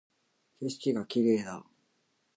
[0.59, 1.63] 景色が綺麗だ